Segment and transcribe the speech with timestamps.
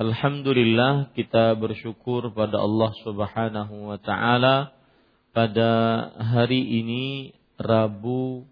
[0.00, 4.72] Alhamdulillah kita bersyukur pada Allah Subhanahu wa taala
[5.36, 5.68] pada
[6.16, 8.48] hari ini Rabu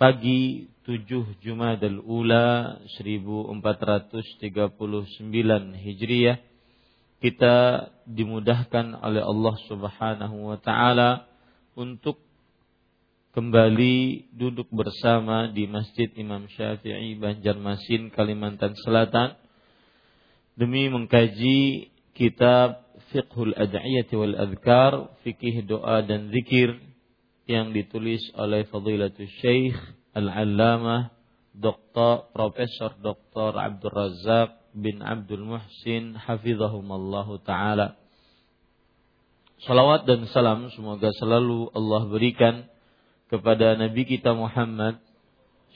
[0.00, 4.64] pagi 7 Jumadal Ula 1439
[5.84, 6.40] Hijriah.
[7.20, 7.56] Kita
[8.08, 11.28] dimudahkan oleh Allah Subhanahu wa taala
[11.76, 12.24] untuk
[13.36, 19.43] kembali duduk bersama di Masjid Imam Syafi'i Banjarmasin Kalimantan Selatan
[20.54, 26.74] demi mengkaji kitab Fiqhul Ad'iyati wal Adhkar, fikih doa dan zikir
[27.46, 29.76] yang ditulis oleh Fadilatul Syekh
[30.14, 31.14] Al-Allamah
[31.54, 32.34] Dr.
[32.34, 33.54] Profesor Dr.
[33.54, 37.94] Abdul Razak bin Abdul Muhsin hafizahumallahu taala.
[39.62, 42.66] Salawat dan salam semoga selalu Allah berikan
[43.30, 44.98] kepada Nabi kita Muhammad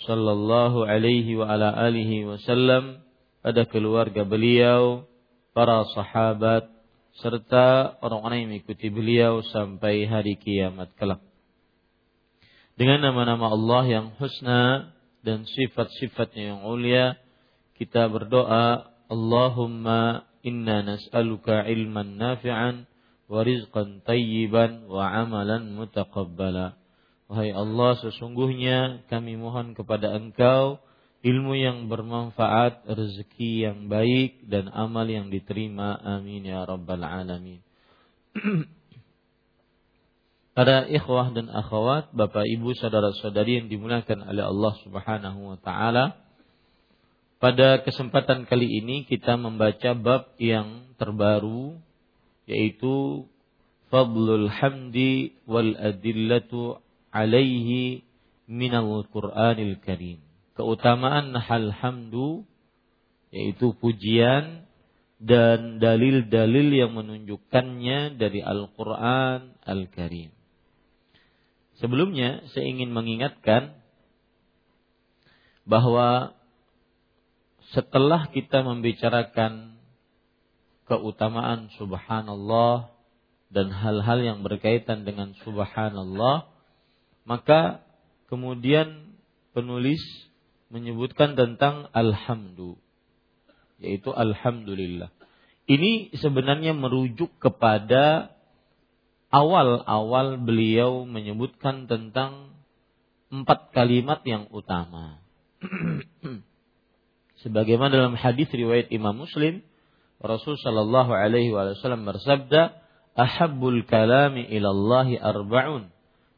[0.02, 3.00] sallallahu alaihi wa ala alihi wasallam
[3.42, 5.06] pada keluarga beliau,
[5.54, 6.70] para sahabat,
[7.18, 11.22] serta orang-orang yang mengikuti beliau sampai hari kiamat kelak.
[12.78, 14.94] Dengan nama-nama Allah yang husna
[15.26, 17.18] dan sifat-sifatnya yang mulia,
[17.74, 22.86] kita berdoa, Allahumma inna nas'aluka ilman nafi'an
[23.26, 26.78] wa rizqan tayyiban wa amalan mutaqabbala.
[27.26, 30.78] Wahai Allah, sesungguhnya kami mohon kepada Engkau
[31.28, 36.00] ilmu yang bermanfaat, rezeki yang baik dan amal yang diterima.
[36.00, 37.60] Amin ya rabbal alamin.
[40.56, 46.18] Para ikhwah dan akhwat, Bapak Ibu, saudara-saudari yang dimuliakan oleh Allah Subhanahu wa taala.
[47.38, 51.78] Pada kesempatan kali ini kita membaca bab yang terbaru
[52.50, 53.22] yaitu
[53.94, 56.82] Fadlul Hamdi wal Adillatu
[57.14, 58.02] alaihi
[58.50, 60.27] minal Qur'anil Karim
[60.58, 62.42] keutamaan hamdu
[63.30, 64.66] yaitu pujian
[65.22, 70.34] dan dalil-dalil yang menunjukkannya dari Al-Qur'an Al-Karim.
[71.78, 73.78] Sebelumnya saya ingin mengingatkan
[75.62, 76.34] bahwa
[77.70, 79.78] setelah kita membicarakan
[80.90, 82.90] keutamaan subhanallah
[83.54, 86.50] dan hal-hal yang berkaitan dengan subhanallah,
[87.22, 87.84] maka
[88.26, 89.14] kemudian
[89.54, 90.00] penulis
[90.68, 92.76] menyebutkan tentang alhamdu
[93.78, 95.10] yaitu alhamdulillah.
[95.68, 98.34] Ini sebenarnya merujuk kepada
[99.28, 102.56] awal-awal beliau menyebutkan tentang
[103.28, 105.20] empat kalimat yang utama.
[107.44, 109.62] Sebagaimana dalam hadis riwayat Imam Muslim,
[110.18, 112.74] Rasul Shallallahu Alaihi Wasallam bersabda,
[113.14, 115.92] "Ahabbul kalami ilallahi arba'un,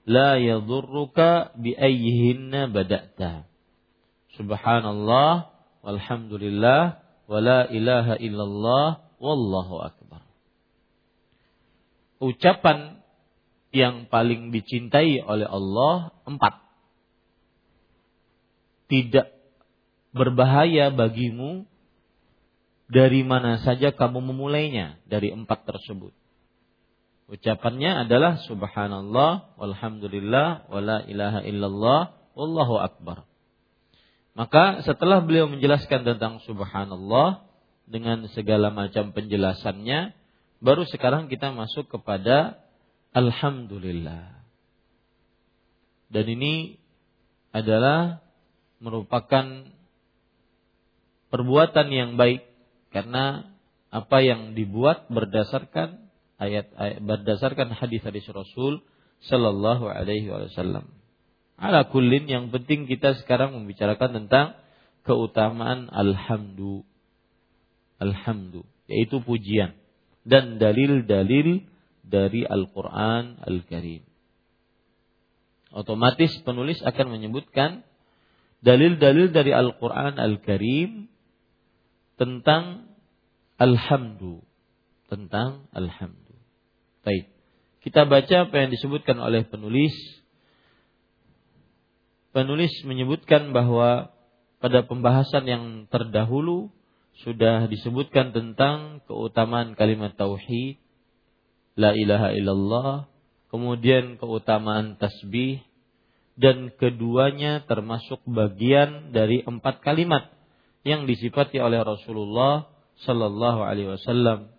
[0.05, 3.50] la yadurruka bi ayyihinna bada'ta."
[4.41, 5.53] Subhanallah,
[5.85, 10.25] walhamdulillah, wala ilaha illallah, wallahu akbar.
[12.25, 13.05] Ucapan
[13.71, 16.71] yang paling dicintai oleh Allah empat.
[18.91, 19.31] tidak
[20.11, 21.63] berbahaya bagimu
[22.91, 26.11] dari mana saja kamu memulainya dari empat tersebut.
[27.31, 32.01] Ucapannya adalah subhanallah walhamdulillah wala ilaha illallah
[32.35, 33.30] wallahu akbar.
[34.35, 37.45] Maka setelah beliau menjelaskan tentang subhanallah
[37.91, 40.15] dengan segala macam penjelasannya,
[40.63, 42.63] baru sekarang kita masuk kepada
[43.11, 44.39] alhamdulillah.
[46.11, 46.79] Dan ini
[47.51, 48.23] adalah
[48.79, 49.67] merupakan
[51.31, 52.47] perbuatan yang baik
[52.91, 53.51] karena
[53.91, 58.83] apa yang dibuat berdasarkan ayat, ayat berdasarkan hadis-hadis Rasul
[59.27, 61.00] Sallallahu Alaihi Wasallam.
[61.61, 64.57] Ala kullin yang penting kita sekarang membicarakan tentang
[65.05, 66.89] keutamaan alhamdu.
[68.01, 69.79] Alhamdu yaitu pujian
[70.27, 71.63] dan dalil-dalil
[72.03, 74.03] dari Al-Qur'an Al-Karim.
[75.71, 77.87] Otomatis penulis akan menyebutkan
[78.67, 81.07] dalil-dalil dari Al-Qur'an Al-Karim
[82.19, 82.91] tentang
[83.55, 84.43] alhamdu,
[85.07, 86.35] tentang alhamdu.
[87.07, 87.31] Baik.
[87.81, 89.95] Kita baca apa yang disebutkan oleh penulis.
[92.31, 94.15] Penulis menyebutkan bahwa
[94.63, 96.71] pada pembahasan yang terdahulu
[97.27, 100.79] sudah disebutkan tentang keutamaan kalimat tauhid,
[101.75, 102.93] la ilaha illallah,
[103.51, 105.59] kemudian keutamaan tasbih
[106.39, 110.31] dan keduanya termasuk bagian dari empat kalimat
[110.87, 112.71] yang disifati oleh Rasulullah
[113.05, 114.55] sallallahu alaihi wasallam.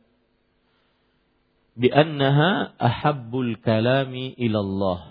[1.73, 5.10] Bi annaha ahabbul kalami ilallah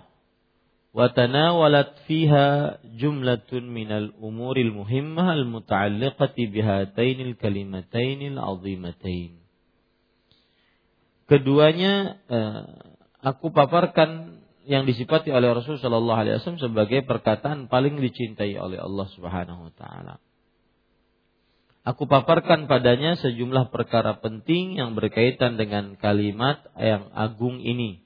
[2.11, 9.39] fiha jumlatun minal umuril muhimmah al muta'alliqati bihatainil kalimatainil azimatain
[11.31, 12.63] keduanya eh,
[13.23, 19.07] aku paparkan yang disifati oleh Rasul Shallallahu Alaihi Wasallam sebagai perkataan paling dicintai oleh Allah
[19.17, 20.15] Subhanahu Wa Taala.
[21.81, 28.05] Aku paparkan padanya sejumlah perkara penting yang berkaitan dengan kalimat yang agung ini.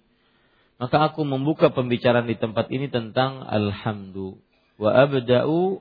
[0.75, 4.43] Maka aku membuka pembicaraan di tempat ini tentang alhamdu.
[4.75, 5.79] Wa abda'u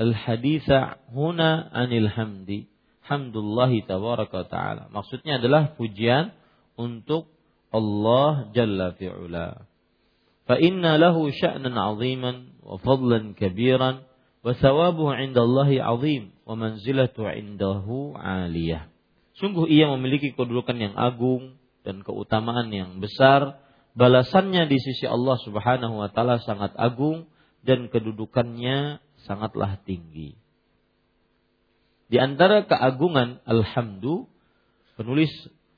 [0.00, 2.72] al-haditha huna anil hamdi.
[3.04, 4.88] Hamdullahi tabaraka ta'ala.
[4.94, 6.32] Maksudnya adalah pujian
[6.78, 7.28] untuk
[7.70, 9.66] Allah Jalla fi'ula.
[10.48, 14.02] Fa inna lahu sya'nan 'aziman wa fadlan kabiran
[14.42, 18.90] wa thawabuhu 'inda Allahi 'azim wa manzilatu 'indahu 'aliyah.
[19.38, 23.62] Sungguh ia memiliki kedudukan yang agung dan keutamaan yang besar.
[24.00, 27.28] Balasannya di sisi Allah Subhanahu wa taala sangat agung
[27.60, 28.96] dan kedudukannya
[29.28, 30.40] sangatlah tinggi.
[32.08, 34.24] Di antara keagungan alhamdu
[34.96, 35.28] penulis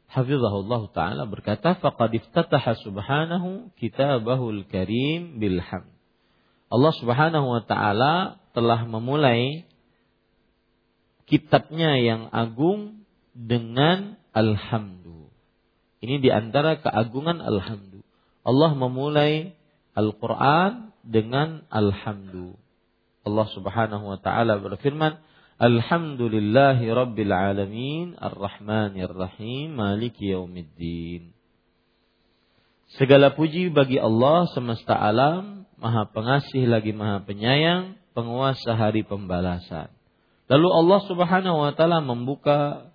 [0.07, 5.59] hafizahullah taala berkata faqad iftataha subhanahu kitabahul karim bil.
[6.73, 9.69] Allah Subhanahu wa taala telah memulai
[11.29, 13.05] kitabnya yang agung
[13.37, 15.29] dengan alhamdu.
[16.01, 17.92] Ini di antara keagungan alhamdu.
[18.43, 19.55] Allah memulai
[19.95, 22.59] Al-Quran dengan alhamdu.
[23.23, 25.19] Allah subhanahu wa ta'ala berfirman,
[25.63, 31.31] Alhamdulillahi rabbil alamin, ar-rahmanir rahim, maliki yaumiddin.
[32.99, 39.89] Segala puji bagi Allah semesta alam, maha pengasih lagi maha penyayang, penguasa hari pembalasan.
[40.53, 42.93] Lalu Allah Subhanahu wa taala membuka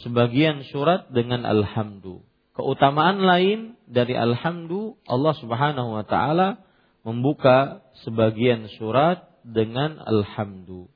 [0.00, 2.24] sebagian surat dengan alhamdu.
[2.56, 6.62] Keutamaan lain dari alhamdu Allah Subhanahu wa taala
[7.06, 10.90] membuka sebagian surat dengan alhamdu.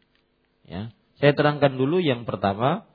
[0.66, 0.90] Ya.
[1.22, 2.90] Saya terangkan dulu yang pertama,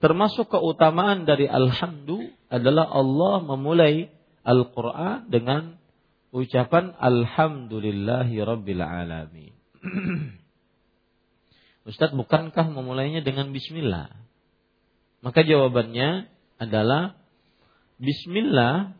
[0.00, 4.08] termasuk keutamaan dari alhamdu adalah Allah memulai
[4.40, 5.76] Al-Qur'an dengan
[6.32, 9.52] ucapan alhamdulillahi rabbil alamin.
[11.90, 14.14] Ustadz, bukankah memulainya dengan bismillah?
[15.20, 17.20] Maka jawabannya adalah
[18.00, 18.99] bismillah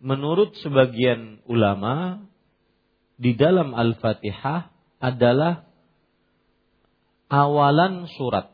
[0.00, 2.24] menurut sebagian ulama
[3.20, 5.68] di dalam Al-Fatihah adalah
[7.28, 8.50] awalan surat.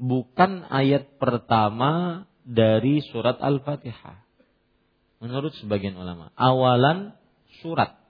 [0.00, 4.24] Bukan ayat pertama dari surat Al-Fatihah.
[5.20, 7.12] Menurut sebagian ulama, awalan
[7.60, 8.00] surat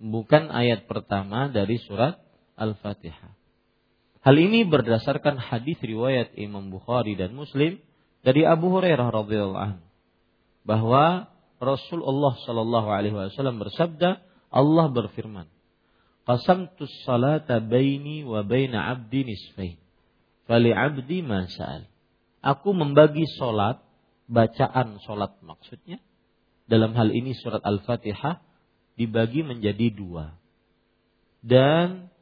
[0.00, 2.16] bukan ayat pertama dari surat
[2.56, 3.36] Al-Fatihah.
[4.24, 7.80] Hal ini berdasarkan hadis riwayat Imam Bukhari dan Muslim
[8.24, 9.84] dari Abu Hurairah radhiyallahu anhu
[10.64, 11.28] bahwa
[11.60, 15.46] Rasulullah Shallallahu alaihi wasallam bersabda, Allah berfirman,
[16.24, 19.78] "Qasamtu salata baini wa baina 'abdi nisfain.
[20.48, 21.84] Fali 'abdi ma sa'al."
[22.40, 23.84] Aku membagi solat,
[24.24, 26.00] bacaan solat maksudnya,
[26.64, 28.40] dalam hal ini surat Al-Fatihah
[28.96, 30.40] dibagi menjadi dua.
[31.40, 32.12] dan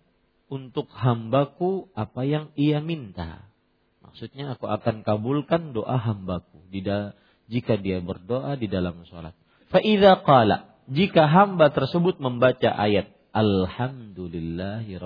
[0.47, 3.45] untuk hambaku apa yang ia minta.
[4.01, 6.65] Maksudnya aku akan kabulkan doa hambaku
[7.49, 9.33] jika dia berdoa di dalam sholat.
[9.73, 14.97] Fa'idha qala, jika hamba tersebut membaca ayat Alhamdulillahi.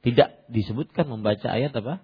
[0.00, 2.00] Tidak disebutkan membaca ayat apa?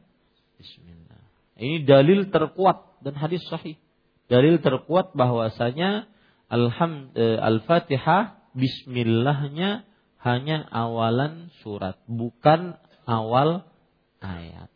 [0.59, 1.23] Bismillah.
[1.57, 3.79] Ini dalil terkuat dan hadis sahih.
[4.27, 6.11] Dalil terkuat bahwasanya
[6.51, 9.85] eh, Al-Fatihah Bismillahnya
[10.25, 13.69] hanya awalan surat, bukan awal
[14.19, 14.73] ayat.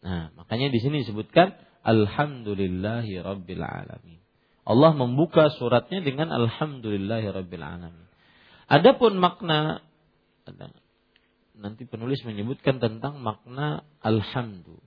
[0.00, 4.20] Nah, makanya di sini disebutkan Alhamdulillahi Rabbil Alamin.
[4.68, 8.08] Allah membuka suratnya dengan Alhamdulillahi Rabbil Alamin.
[8.68, 9.80] Adapun makna
[11.58, 14.78] nanti penulis menyebutkan tentang makna alhamdu.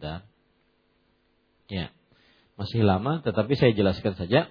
[0.00, 0.24] Dan
[1.68, 1.92] ya
[2.60, 4.50] masih lama tetapi saya jelaskan saja.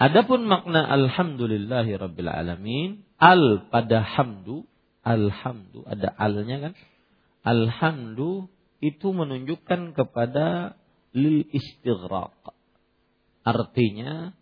[0.00, 4.64] Adapun makna alhamdulillahi rabbil alamin, al pada hamdu,
[5.04, 6.72] alhamdu ada alnya kan?
[7.40, 8.48] Alhamdu
[8.80, 10.76] itu menunjukkan kepada
[11.12, 12.54] lil istighraq.
[13.44, 14.36] Artinya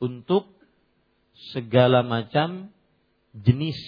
[0.00, 0.48] untuk
[1.52, 2.72] segala macam
[3.32, 3.78] jenis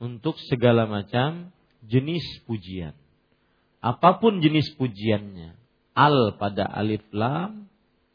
[0.00, 1.52] untuk segala macam
[1.84, 2.96] jenis pujian.
[3.84, 5.56] Apa pun jenis pujiannya,
[5.92, 7.68] al pada alif lam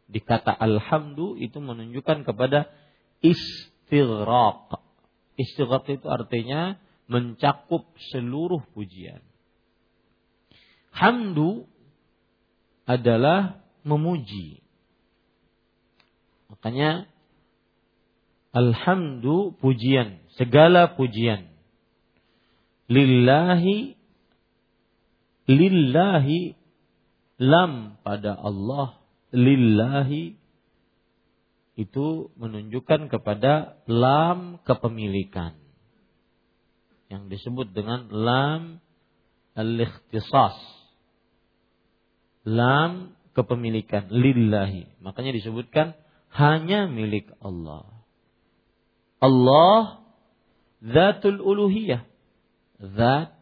[0.09, 2.69] dikata alhamdu itu menunjukkan kepada
[3.21, 4.81] istighraq.
[5.37, 9.21] Istighraq itu artinya mencakup seluruh pujian.
[10.95, 11.69] Hamdu
[12.87, 14.63] adalah memuji.
[16.49, 17.09] Makanya
[18.55, 21.51] alhamdu pujian, segala pujian.
[22.85, 23.97] Lillahi
[25.49, 26.53] lillahi
[27.41, 28.97] lam pada Allah
[29.33, 30.37] lillahi
[31.75, 35.64] itu menunjukkan kepada lam kepemilikan
[37.09, 38.83] yang disebut dengan lam
[39.55, 40.57] al-ikhtisas.
[42.45, 44.89] Lam kepemilikan lillahi.
[45.01, 45.97] Makanya disebutkan
[46.33, 47.87] hanya milik Allah.
[49.23, 50.05] Allah
[50.83, 52.05] zatul uluhiyah.
[52.79, 53.33] Zat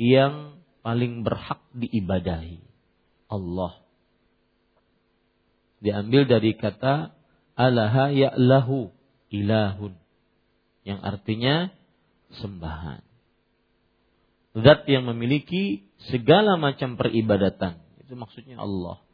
[0.00, 2.64] yang paling berhak diibadahi.
[3.28, 3.82] Allah.
[5.82, 7.12] Diambil dari kata
[7.54, 8.90] alaha ya'lahu
[9.30, 9.94] ilahun.
[10.86, 11.54] Yang artinya
[12.34, 13.02] sembahan.
[14.56, 17.84] Zat yang memiliki segala macam peribadatan.
[18.00, 19.04] Itu maksudnya Allah.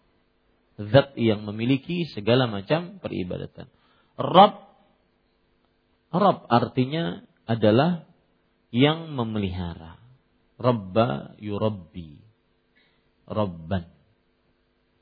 [0.79, 3.67] Zat yang memiliki segala macam peribadatan.
[4.17, 4.73] Rabb
[6.13, 8.05] Rabb artinya adalah
[8.69, 9.97] yang memelihara.
[10.61, 12.21] Rabba yurabbi.
[13.25, 13.89] Rabban.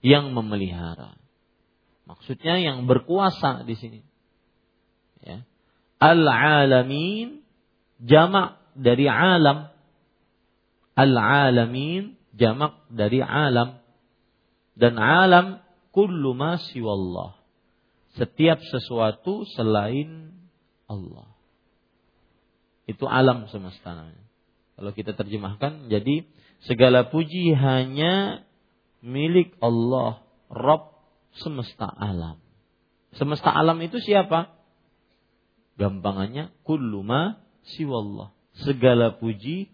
[0.00, 1.18] Yang memelihara.
[2.06, 4.00] Maksudnya yang berkuasa di sini.
[5.20, 5.44] Ya.
[6.00, 7.44] Al-alamin
[8.04, 9.68] jamak dari alam.
[10.96, 13.80] Al-alamin jamak dari alam.
[14.76, 15.60] Dan alam
[15.92, 17.36] kullu ma siwallah.
[18.16, 20.34] Setiap sesuatu selain
[20.90, 21.30] Allah.
[22.90, 24.10] Itu alam semesta.
[24.74, 26.26] Kalau kita terjemahkan jadi
[26.66, 28.42] segala puji hanya
[29.04, 30.90] milik Allah, Rabb
[31.38, 32.42] semesta alam.
[33.14, 34.58] Semesta alam itu siapa?
[35.78, 37.38] Gampangannya kulluma
[37.76, 38.34] siwallah.
[38.66, 39.70] Segala puji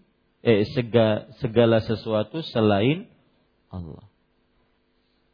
[0.46, 3.10] eh segala, segala sesuatu selain
[3.72, 4.06] Allah.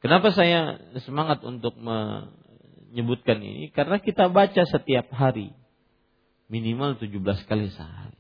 [0.01, 3.71] Kenapa saya semangat untuk menyebutkan ini?
[3.71, 5.55] Karena kita baca setiap hari
[6.51, 8.19] minimal 17 kali sehari.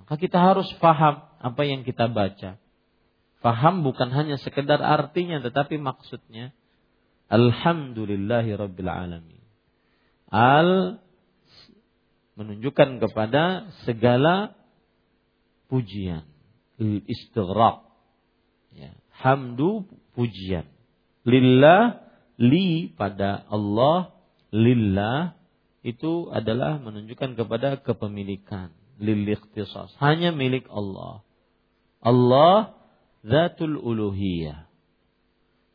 [0.00, 2.56] Maka kita harus paham apa yang kita baca.
[3.40, 6.56] Paham bukan hanya sekedar artinya tetapi maksudnya.
[7.30, 9.44] Alhamdulillahi Rabbil Alamin.
[10.30, 10.98] Al
[12.40, 14.56] menunjukkan kepada segala
[15.68, 16.24] pujian.
[16.80, 17.84] Istighraq.
[18.72, 18.96] Ya.
[19.20, 19.84] Hamdu
[20.16, 20.64] pujian.
[21.28, 22.00] Lillah
[22.40, 24.16] li pada Allah
[24.48, 25.36] lillah
[25.84, 31.20] itu adalah menunjukkan kepada kepemilikan lil ikhtisas hanya milik Allah
[32.00, 32.76] Allah
[33.24, 34.68] zatul uluhiyah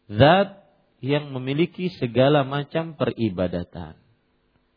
[0.09, 0.65] zat
[1.05, 3.93] yang memiliki segala macam peribadatan.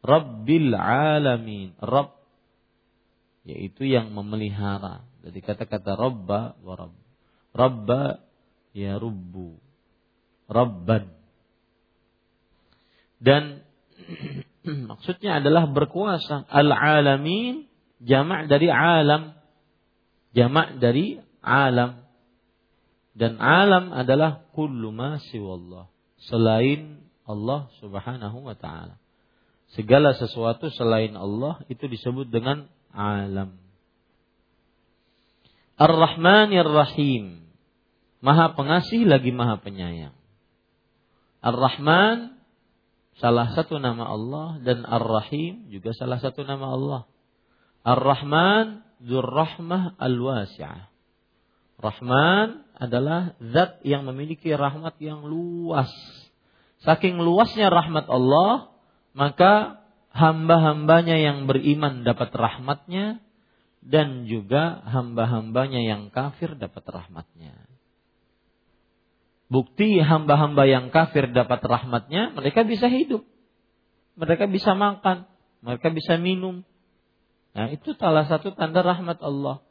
[0.02, 1.74] Rabbil alamin.
[1.80, 2.18] Rabb
[3.48, 5.08] yaitu yang memelihara.
[5.24, 6.96] Jadi kata-kata Rabba wa Rabb.
[7.56, 8.02] Rabba
[8.76, 9.56] ya Rubbu.
[10.52, 11.08] Rabban.
[13.18, 13.64] Dan
[14.92, 16.44] maksudnya adalah berkuasa.
[16.44, 17.66] Al-alamin
[18.04, 19.32] jamak dari alam.
[20.36, 22.04] Jamak dari alam.
[23.18, 25.90] Dan alam adalah kullu ma siwallah
[26.30, 29.00] selain Allah Subhanahu wa taala.
[29.76, 33.60] Segala sesuatu selain Allah itu disebut dengan alam.
[35.78, 37.46] Ar-Rahman Ar-Rahim.
[38.18, 40.16] Maha pengasih lagi maha penyayang.
[41.38, 42.34] Ar-Rahman
[43.22, 47.02] salah satu nama Allah dan Ar-Rahim juga salah satu nama Allah.
[47.86, 50.90] Ar-Rahman dzur rahmah al-wasi'ah.
[51.78, 55.90] Rahman adalah zat yang memiliki rahmat yang luas.
[56.82, 58.74] Saking luasnya rahmat Allah,
[59.18, 59.82] maka
[60.14, 63.18] hamba-hambanya yang beriman dapat rahmatnya
[63.82, 67.66] dan juga hamba-hambanya yang kafir dapat rahmatnya.
[69.50, 73.26] Bukti hamba-hamba yang kafir dapat rahmatnya, mereka bisa hidup.
[74.14, 75.26] Mereka bisa makan,
[75.66, 76.62] mereka bisa minum.
[77.56, 79.64] Nah, itu salah satu tanda rahmat Allah.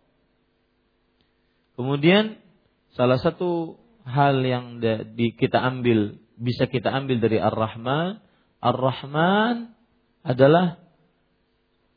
[1.80, 2.42] Kemudian
[2.98, 4.84] salah satu hal yang
[5.40, 8.27] kita ambil bisa kita ambil dari Ar-Rahman,
[8.62, 9.74] Ar-Rahman
[10.26, 10.82] adalah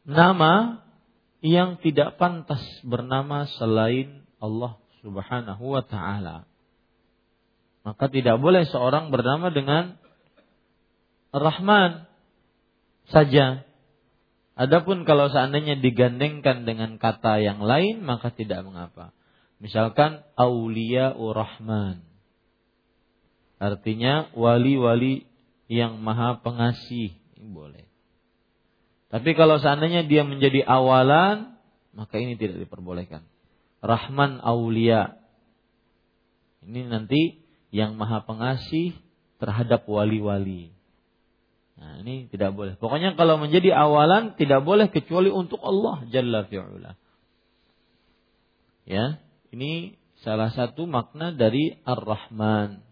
[0.04, 0.84] nama
[1.40, 6.44] yang tidak pantas bernama selain Allah Subhanahu wa taala.
[7.80, 9.96] Maka tidak boleh seorang bernama dengan
[11.32, 12.04] Rahman
[13.08, 13.64] saja.
[14.52, 19.16] Adapun kalau seandainya digandengkan dengan kata yang lain maka tidak mengapa.
[19.56, 22.04] Misalkan Aulia Rahman.
[23.60, 25.29] Artinya wali-wali
[25.70, 27.14] yang maha pengasih.
[27.38, 27.86] Boleh.
[29.10, 31.54] Tapi kalau seandainya dia menjadi awalan,
[31.94, 33.22] maka ini tidak diperbolehkan.
[33.78, 35.16] Rahman Aulia.
[36.66, 38.98] Ini nanti yang maha pengasih
[39.38, 40.74] terhadap wali-wali.
[41.80, 42.76] Nah, ini tidak boleh.
[42.76, 46.92] Pokoknya kalau menjadi awalan tidak boleh kecuali untuk Allah Jalla fi'ula.
[48.84, 49.22] Ya,
[49.54, 52.89] ini salah satu makna dari Ar-Rahman.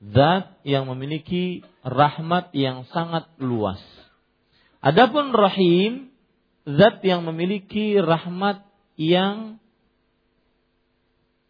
[0.00, 3.80] Zat yang memiliki rahmat yang sangat luas.
[4.84, 6.12] Adapun Rahim,
[6.68, 8.60] zat yang memiliki rahmat
[9.00, 9.56] yang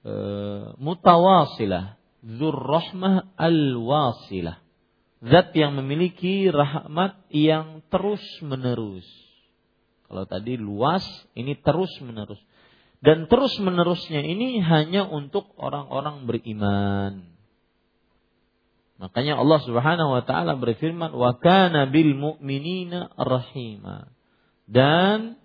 [0.07, 1.99] Eh, mutawasilah,
[2.39, 4.63] rahmah al-wasilah.
[5.19, 9.03] Zat yang memiliki rahmat yang terus menerus.
[10.07, 11.03] Kalau tadi luas,
[11.35, 12.39] ini terus menerus.
[13.03, 17.36] Dan terus menerusnya ini hanya untuk orang-orang beriman.
[18.97, 24.09] Makanya Allah Subhanahu wa taala berfirman, "Wa kana bil mu'minina rahima."
[24.65, 25.37] Dan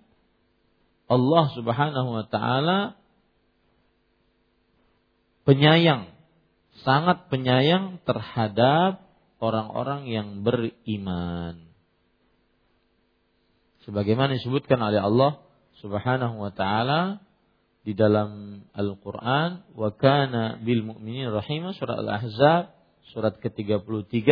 [1.11, 2.95] Allah Subhanahu wa taala
[5.43, 6.15] penyayang,
[6.87, 9.03] sangat penyayang terhadap
[9.43, 11.67] orang-orang yang beriman.
[13.83, 15.43] Sebagaimana disebutkan oleh Allah
[15.83, 17.19] Subhanahu wa taala
[17.83, 24.29] di dalam Al-Qur'an, "Wa kana bil mu'minin rahimah" surat Al-Ahzab surat ke-33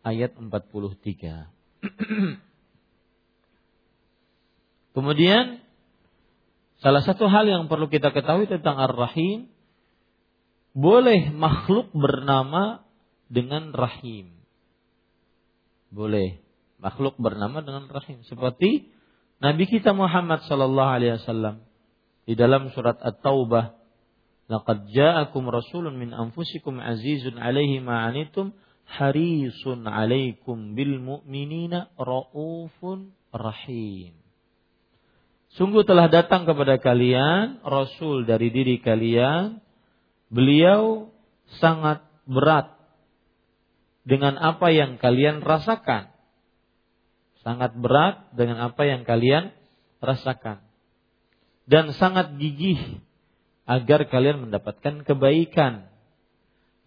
[0.00, 1.48] ayat 43.
[4.96, 5.60] Kemudian
[6.80, 9.52] salah satu hal yang perlu kita ketahui tentang Ar-Rahim
[10.72, 12.80] boleh makhluk bernama
[13.30, 14.30] dengan rahim.
[15.90, 16.38] Boleh
[16.78, 18.90] makhluk bernama dengan rahim seperti
[19.40, 21.64] Nabi kita Muhammad sallallahu alaihi wasallam
[22.28, 23.79] di dalam surat At-Taubah
[24.50, 28.50] Laqad ja'akum rasulun min anfusikum azizun alaihi ma'anitum
[28.90, 34.18] harisun alaikum bil mu'minina raufun rahim.
[35.54, 39.62] Sungguh telah datang kepada kalian rasul dari diri kalian
[40.30, 41.14] beliau
[41.62, 42.74] sangat berat
[44.02, 46.10] dengan apa yang kalian rasakan.
[47.46, 49.54] Sangat berat dengan apa yang kalian
[50.02, 50.58] rasakan.
[51.70, 52.98] Dan sangat gigih
[53.70, 55.86] agar kalian mendapatkan kebaikan.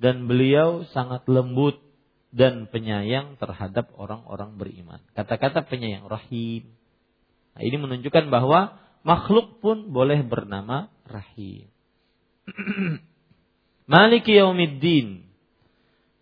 [0.03, 1.79] Dan beliau sangat lembut
[2.35, 4.99] dan penyayang terhadap orang-orang beriman.
[5.15, 6.75] Kata-kata penyayang rahim.
[7.55, 11.71] Nah, ini menunjukkan bahwa makhluk pun boleh bernama rahim.
[13.93, 15.23] Malik yaumiddin.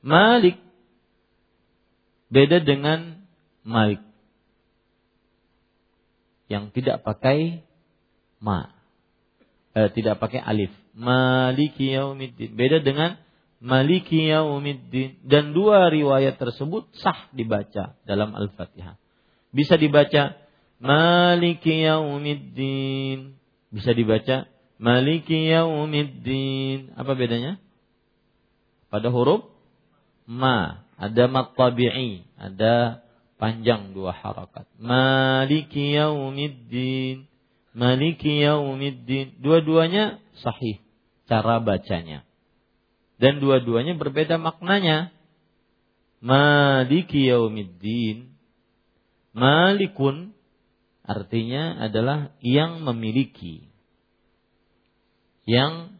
[0.05, 0.61] Malik
[2.29, 3.25] beda dengan
[3.65, 4.01] Malik
[6.51, 7.63] yang tidak pakai
[8.43, 8.80] ma.
[9.71, 10.71] Eh, tidak pakai alif.
[10.91, 12.51] Maliki yaumiddin.
[12.59, 13.15] Beda dengan
[13.63, 18.99] Maliki yaumiddin dan dua riwayat tersebut sah dibaca dalam Al-Fatihah.
[19.55, 20.35] Bisa dibaca
[20.83, 23.39] Maliki yaumiddin.
[23.71, 26.91] Bisa dibaca Maliki yaumiddin.
[26.99, 27.55] Apa bedanya?
[28.91, 29.47] Pada huruf
[30.27, 33.07] ma ada mat tabi'i, ada
[33.39, 34.67] panjang dua harakat.
[34.75, 37.30] Maliki yaumiddin.
[37.71, 39.39] Maliki yaumiddin.
[39.39, 40.83] Dua-duanya sahih
[41.31, 42.27] cara bacanya.
[43.15, 45.13] Dan dua-duanya berbeda maknanya.
[46.21, 48.35] maliki yaumiddin.
[49.31, 50.35] Malikun
[51.07, 53.71] artinya adalah yang memiliki.
[55.47, 55.95] Yang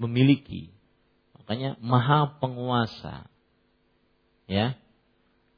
[0.00, 0.72] memiliki.
[1.36, 3.28] Makanya maha penguasa.
[4.48, 4.80] Ya.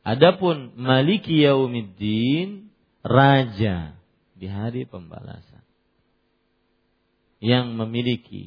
[0.02, 2.70] Adapun maliki yaumiddin
[3.06, 3.94] raja
[4.36, 5.64] di hari pembalasan.
[7.40, 8.44] Yang memiliki.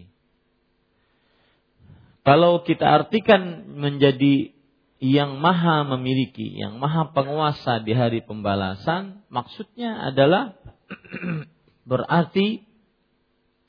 [2.21, 4.53] Kalau kita artikan menjadi
[4.99, 10.53] yang maha memiliki, yang maha penguasa di hari pembalasan, maksudnya adalah
[11.89, 12.67] berarti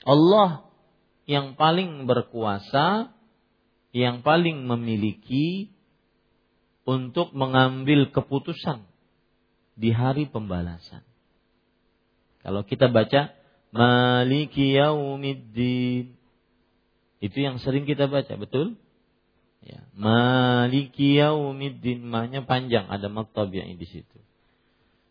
[0.04, 0.66] Allah
[1.30, 3.14] yang paling berkuasa,
[3.94, 5.70] yang paling memiliki
[6.82, 8.82] untuk mengambil keputusan
[9.78, 11.06] di hari pembalasan.
[12.40, 13.32] Kalau kita baca
[13.70, 16.20] Maliki Yaumiddin
[17.20, 18.80] itu yang sering kita baca, betul?
[19.60, 19.84] Ya.
[19.92, 24.18] Maliki yaumiddin mahnya panjang, ada maktab yang di situ.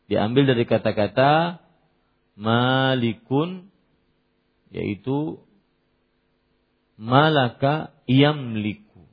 [0.10, 1.62] Diambil dari kata-kata
[2.34, 3.70] malikun
[4.74, 5.38] yaitu
[6.98, 9.06] malaka yamliku.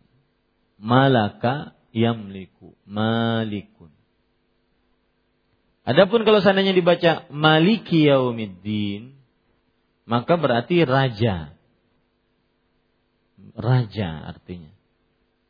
[0.80, 2.72] Malaka yamliku.
[2.88, 3.92] Malikun.
[5.86, 9.14] Adapun kalau seandainya dibaca maliki yaumiddin
[10.02, 11.54] maka berarti raja.
[13.54, 14.74] Raja artinya.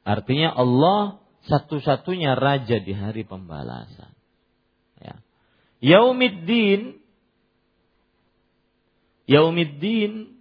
[0.04, 4.12] Artinya Allah satu-satunya raja di hari pembalasan.
[5.00, 5.24] Ya.
[5.80, 7.00] Yaumiddin
[9.26, 10.38] Yaumiddin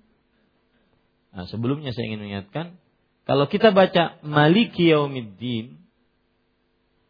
[1.34, 2.78] nah, sebelumnya saya ingin mengingatkan
[3.26, 5.82] kalau kita baca Maliki Yaumiddin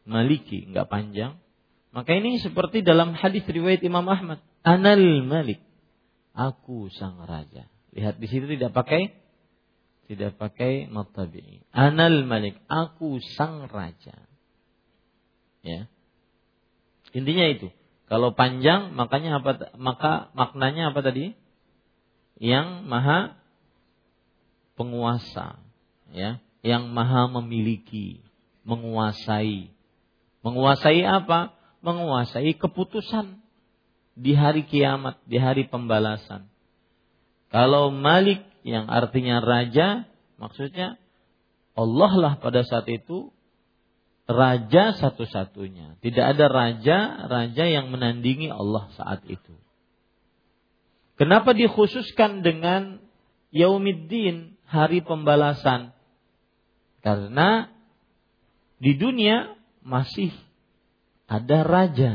[0.07, 1.35] Maliki nggak panjang
[1.95, 5.63] maka ini seperti dalam hadis riwayat Imam Ahmad Anal Malik
[6.35, 9.25] aku sang raja lihat di situ tidak pakai
[10.05, 11.65] tidak pakai matabi'i.
[11.73, 14.17] Anal malik, aku sang raja.
[15.65, 15.89] Ya.
[17.09, 17.73] Intinya itu.
[18.05, 21.33] Kalau panjang makanya apa maka maknanya apa tadi?
[22.37, 23.33] Yang maha
[24.77, 25.57] penguasa,
[26.13, 28.21] ya, yang maha memiliki,
[28.61, 29.73] menguasai.
[30.45, 31.54] Menguasai apa?
[31.85, 33.45] Menguasai keputusan
[34.17, 36.49] di hari kiamat, di hari pembalasan.
[37.53, 40.09] Kalau Malik yang artinya raja,
[40.41, 40.97] maksudnya
[41.77, 43.29] Allah lah pada saat itu
[44.25, 46.01] raja satu-satunya.
[46.01, 49.53] Tidak ada raja-raja yang menandingi Allah saat itu.
[51.15, 52.99] Kenapa dikhususkan dengan
[53.53, 55.95] Yaumiddin, hari pembalasan?
[57.05, 57.69] Karena
[58.81, 60.33] di dunia masih
[61.25, 62.13] ada raja.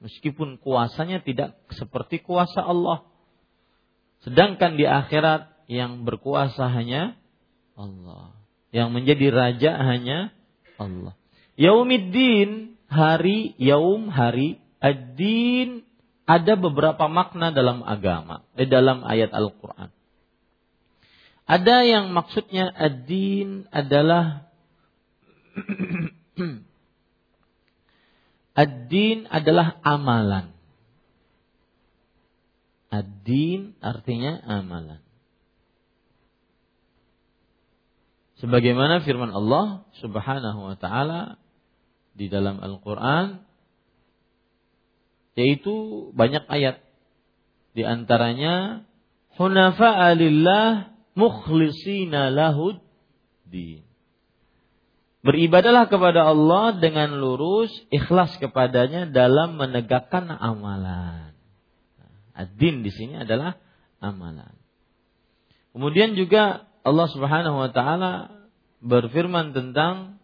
[0.00, 3.08] Meskipun kuasanya tidak seperti kuasa Allah.
[4.20, 7.16] Sedangkan di akhirat yang berkuasa hanya
[7.74, 8.36] Allah.
[8.70, 10.18] Yang menjadi raja hanya
[10.76, 11.16] Allah.
[11.56, 15.88] Yaumiddin, hari, yaum, hari, ad-din,
[16.26, 19.88] ada beberapa makna dalam agama, di dalam ayat Al-Quran.
[21.46, 24.50] Ada yang maksudnya ad-din adalah
[28.56, 30.56] ad-din adalah amalan.
[32.88, 35.04] Ad-din artinya amalan.
[38.40, 41.40] Sebagaimana firman Allah Subhanahu wa taala
[42.16, 43.44] di dalam Al-Qur'an
[45.36, 46.80] yaitu banyak ayat
[47.76, 48.88] di antaranya
[49.36, 50.16] hunafa'a
[51.16, 52.80] mukhlisina lahud
[53.48, 53.85] din.
[55.26, 61.34] Beribadalah kepada Allah dengan lurus, ikhlas kepadanya dalam menegakkan amalan.
[62.30, 63.58] Ad-din di sini adalah
[63.98, 64.54] amalan.
[65.74, 68.12] Kemudian juga Allah Subhanahu wa taala
[68.78, 70.22] berfirman tentang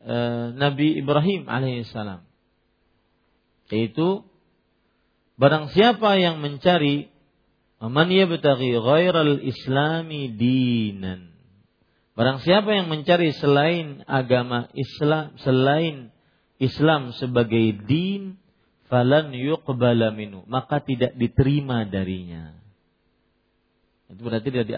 [0.00, 0.16] e,
[0.56, 2.24] Nabi Ibrahim alaihissalam.
[3.68, 4.24] Yaitu
[5.36, 7.12] barang siapa yang mencari
[7.84, 11.35] man yabtaghi ghairal islami dinan.
[12.16, 16.08] Barang siapa yang mencari selain agama Islam, selain
[16.56, 18.40] Islam sebagai din,
[18.86, 22.54] falan yuqbala minu maka tidak diterima darinya.
[24.06, 24.74] Itu berarti dari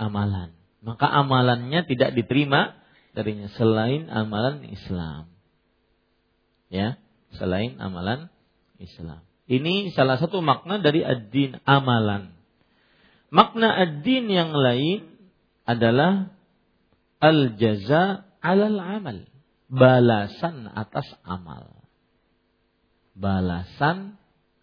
[0.00, 0.56] amalan.
[0.80, 2.72] Maka amalannya tidak diterima
[3.12, 3.52] darinya.
[3.52, 5.28] Selain amalan Islam.
[6.72, 6.96] Ya
[7.36, 8.32] selain amalan
[8.80, 9.20] Islam.
[9.50, 12.32] Ini salah satu makna dari ad-din amalan.
[13.28, 15.20] Makna ad-din yang lain
[15.68, 16.32] adalah
[17.20, 19.28] al jaza alal amal
[19.68, 21.80] balasan atas amal
[23.20, 24.16] balasan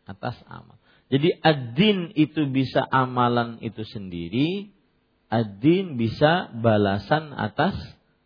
[0.10, 0.82] atas amal.
[1.08, 4.74] Jadi ad-din itu bisa amalan itu sendiri,
[5.32, 7.78] ad-din bisa balasan atas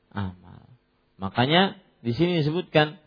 [0.10, 0.66] amal.
[1.22, 2.98] Makanya di sini disebutkan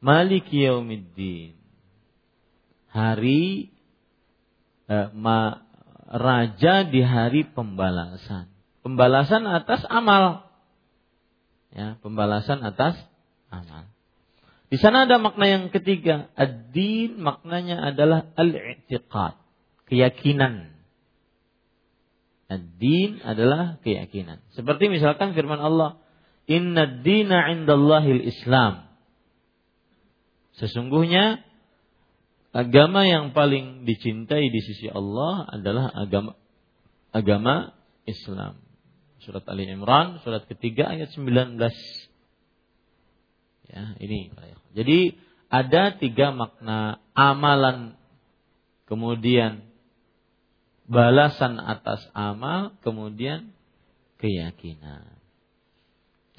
[0.00, 1.58] Malik Yaumiddin.
[2.92, 3.72] Hari
[4.88, 5.64] eh, ma,
[6.12, 8.51] raja di hari pembalasan.
[8.82, 10.50] Pembalasan atas amal.
[11.72, 12.98] Ya, pembalasan atas
[13.48, 13.88] amal.
[14.68, 16.32] Di sana ada makna yang ketiga.
[16.34, 19.38] Ad-din maknanya adalah al-i'tiqad.
[19.86, 20.72] Keyakinan.
[22.48, 24.40] Ad-din adalah keyakinan.
[24.52, 26.00] Seperti misalkan firman Allah.
[26.50, 28.90] Inna dina indallahil islam.
[30.58, 31.40] Sesungguhnya
[32.52, 36.36] agama yang paling dicintai di sisi Allah adalah agama
[37.12, 37.76] agama
[38.08, 38.61] Islam.
[39.22, 41.58] Surat Ali Imran, surat ketiga ayat 19.
[43.70, 44.34] Ya, ini.
[44.74, 45.14] Jadi
[45.46, 47.94] ada tiga makna amalan,
[48.90, 49.62] kemudian
[50.90, 53.54] balasan atas amal, kemudian
[54.18, 55.22] keyakinan.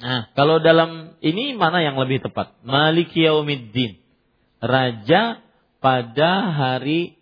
[0.04, 2.60] Nah, kalau dalam ini mana yang lebih tepat?
[2.68, 4.02] Malik Yaumiddin.
[4.60, 5.44] Raja
[5.80, 7.20] pada hari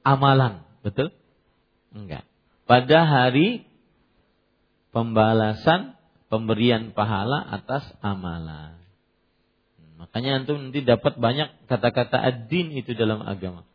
[0.00, 1.12] amalan, betul?
[1.92, 2.24] Enggak.
[2.64, 3.69] Pada hari
[4.90, 5.98] pembalasan
[6.30, 8.78] pemberian pahala atas amalan.
[10.00, 13.68] Makanya antum nanti dapat banyak kata-kata ad-din itu dalam agama.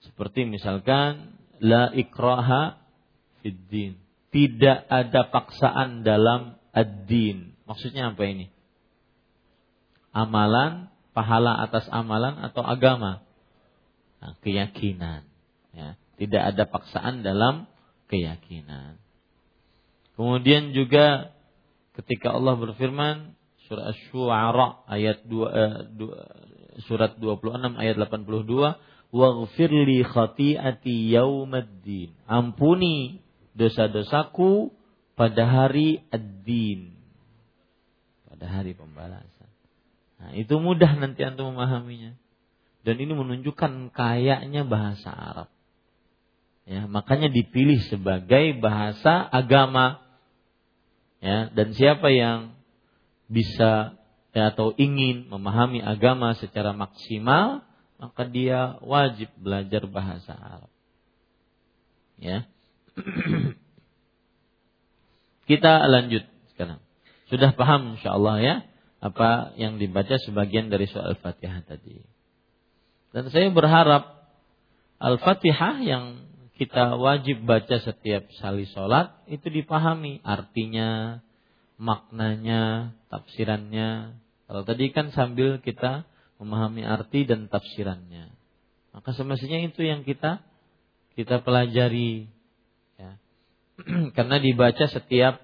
[0.00, 2.80] Seperti misalkan la ikraha
[3.42, 3.92] fid din.
[4.28, 7.52] Tidak ada paksaan dalam ad-din.
[7.68, 8.48] Maksudnya apa ini?
[10.12, 13.24] Amalan, pahala atas amalan atau agama?
[14.18, 15.24] Nah, keyakinan.
[15.72, 16.00] Ya.
[16.18, 17.70] Tidak ada paksaan dalam
[18.10, 18.98] keyakinan.
[20.18, 21.30] Kemudian juga
[21.94, 23.38] ketika Allah berfirman
[23.70, 32.18] surah Asy-Syu'ara ayat 2, eh, 2 surat 26 ayat 82 waghfir li khati'ati yaumaddin.
[32.26, 33.22] Ampuni
[33.54, 34.74] dosa-dosaku
[35.14, 36.98] pada hari ad-din.
[38.26, 39.50] Pada hari pembalasan.
[40.18, 42.18] Nah itu mudah nanti antum memahaminya.
[42.82, 45.48] Dan ini menunjukkan kayaknya bahasa Arab.
[46.68, 50.07] Ya makanya dipilih sebagai bahasa agama
[51.18, 52.54] ya dan siapa yang
[53.28, 53.98] bisa
[54.32, 57.66] ya, atau ingin memahami agama secara maksimal,
[57.98, 60.70] maka dia wajib belajar bahasa Arab.
[62.18, 62.46] Ya.
[65.48, 66.78] Kita lanjut sekarang.
[67.32, 68.56] Sudah paham insyaallah ya
[68.98, 72.02] apa yang dibaca sebagian dari soal Fatihah tadi.
[73.14, 74.28] Dan saya berharap
[74.98, 76.27] Al-Fatihah yang
[76.58, 81.22] kita wajib baca setiap sali sholat itu dipahami artinya,
[81.78, 84.18] maknanya, tafsirannya.
[84.50, 86.02] Kalau tadi kan sambil kita
[86.42, 88.34] memahami arti dan tafsirannya.
[88.90, 90.42] Maka semestinya itu yang kita
[91.14, 92.26] kita pelajari
[92.98, 93.22] ya.
[94.18, 95.38] Karena dibaca setiap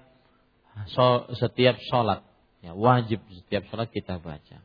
[0.91, 2.27] so, setiap sholat
[2.59, 4.64] ya, wajib setiap sholat kita baca.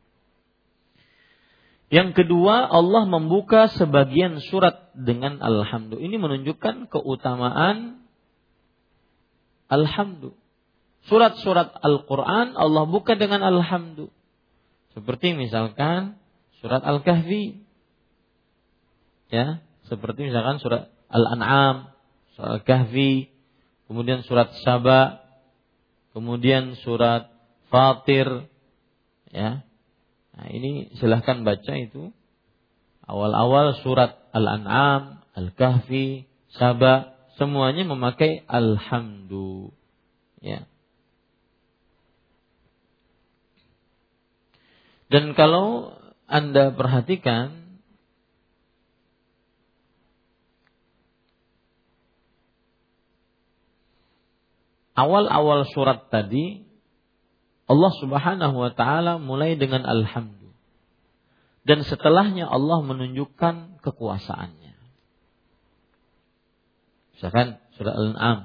[1.91, 6.07] Yang kedua, Allah membuka sebagian surat dengan alhamdulillah.
[6.07, 8.07] Ini menunjukkan keutamaan
[9.67, 10.39] alhamdulillah.
[11.01, 14.13] Surat-surat Al-Quran Allah buka dengan Alhamdulillah.
[14.93, 16.21] Seperti misalkan
[16.61, 17.65] surat Al-Kahfi.
[19.33, 21.95] Ya, seperti misalkan surat Al-An'am,
[22.37, 23.33] surat Al-Kahfi,
[23.89, 25.25] kemudian surat Saba,
[26.13, 27.33] kemudian surat
[27.73, 28.45] Fatir.
[29.33, 29.65] Ya.
[30.41, 32.09] Nah, ini silahkan baca itu.
[33.05, 36.25] Awal-awal surat Al-An'am, Al-Kahfi,
[36.57, 39.77] Saba, semuanya memakai Alhamdulillah.
[40.41, 40.65] Ya.
[45.13, 45.93] Dan kalau
[46.25, 47.77] Anda perhatikan
[54.97, 56.70] awal-awal surat tadi
[57.71, 60.59] Allah Subhanahu wa taala mulai dengan alhamdulillah.
[61.63, 64.75] Dan setelahnya Allah menunjukkan kekuasaannya.
[67.15, 68.39] Misalkan surah Al-An'am.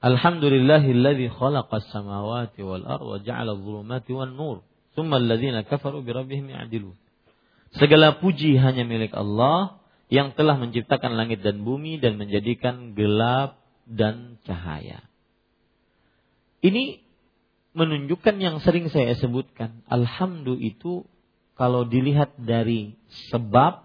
[0.00, 4.62] Alhamdulillahilladzi khalaqas samawati wal arda wa ja'ala adh-dhulumati wan nur.
[4.94, 6.06] kafaru
[7.74, 13.58] Segala puji hanya milik Allah yang telah menciptakan langit dan bumi dan menjadikan gelap
[13.90, 15.02] dan cahaya.
[16.62, 17.03] Ini
[17.74, 19.82] menunjukkan yang sering saya sebutkan.
[19.90, 21.04] Alhamdulillah itu
[21.58, 22.94] kalau dilihat dari
[23.30, 23.82] sebab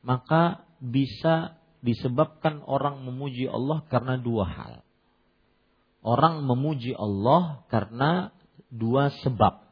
[0.00, 4.74] maka bisa disebabkan orang memuji Allah karena dua hal.
[6.00, 8.30] Orang memuji Allah karena
[8.72, 9.66] dua sebab.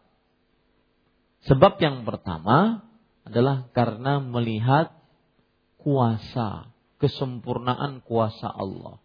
[1.44, 2.88] Sebab yang pertama
[3.24, 4.92] adalah karena melihat
[5.80, 9.00] kuasa, kesempurnaan kuasa Allah.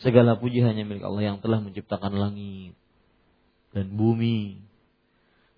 [0.00, 2.76] Segala puji hanya milik Allah yang telah menciptakan langit,
[3.72, 4.60] dan bumi,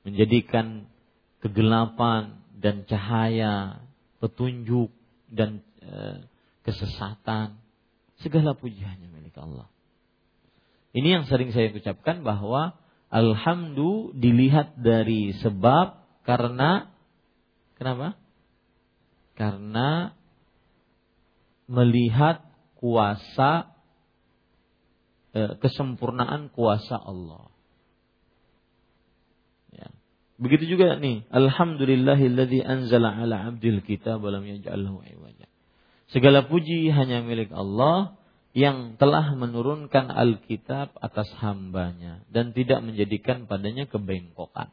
[0.06, 0.88] menjadikan
[1.44, 3.84] kegelapan dan cahaya,
[4.18, 4.90] petunjuk
[5.30, 6.26] dan e,
[6.66, 7.60] kesesatan.
[8.18, 9.70] Segala puji hanya milik Allah.
[10.90, 12.74] Ini yang sering saya ucapkan bahwa
[13.12, 16.90] alhamdulillah dilihat dari sebab karena
[17.78, 18.18] kenapa?
[19.38, 20.18] Karena
[21.70, 22.42] melihat
[22.80, 23.70] kuasa
[25.36, 27.52] eh, kesempurnaan kuasa Allah.
[30.38, 35.50] Begitu juga nih, alhamdulillahilladzi anzala ala 'abdil kitab wa lam yaj'alhu iwaja.
[36.14, 38.16] Segala puji hanya milik Allah
[38.56, 44.72] yang telah menurunkan Alkitab atas hambanya dan tidak menjadikan padanya kebengkokan.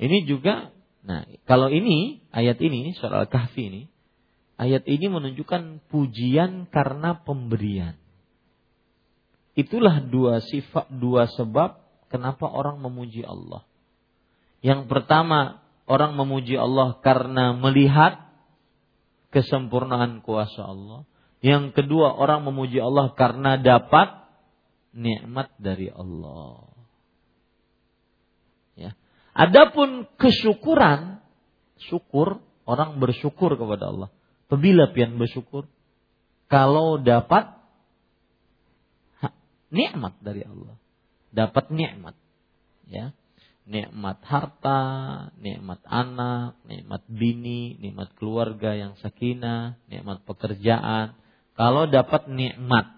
[0.00, 0.72] Ini juga,
[1.04, 3.82] nah kalau ini ayat ini soal Al-Kahfi ini
[4.62, 7.98] Ayat ini menunjukkan pujian karena pemberian.
[9.58, 13.66] Itulah dua sifat, dua sebab kenapa orang memuji Allah.
[14.62, 18.30] Yang pertama, orang memuji Allah karena melihat
[19.34, 21.02] kesempurnaan kuasa Allah.
[21.42, 24.22] Yang kedua, orang memuji Allah karena dapat
[24.94, 26.70] nikmat dari Allah.
[28.78, 28.94] Ya.
[29.34, 31.18] Adapun kesyukuran,
[31.90, 34.08] syukur, orang bersyukur kepada Allah.
[34.46, 35.66] Apabila pian bersyukur
[36.46, 37.56] kalau dapat
[39.72, 40.76] nikmat dari Allah.
[41.32, 42.14] Dapat nikmat.
[42.86, 43.16] Ya.
[43.62, 44.82] Nikmat harta,
[45.38, 51.14] nikmat anak, nikmat bini, nikmat keluarga yang sakinah, nikmat pekerjaan.
[51.54, 52.90] Kalau dapat nikmat,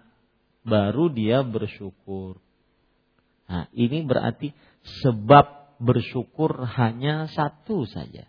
[0.64, 2.40] baru dia bersyukur.
[3.44, 4.56] Nah, ini berarti
[5.04, 8.24] sebab bersyukur hanya satu saja.